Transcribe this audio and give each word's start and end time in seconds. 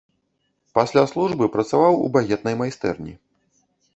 Пасля 0.77 1.03
службы 1.11 1.49
працаваў 1.57 1.93
у 2.07 2.09
багетнай 2.17 2.55
майстэрні. 2.65 3.13